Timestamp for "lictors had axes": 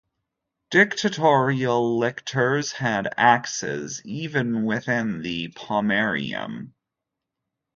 1.99-4.01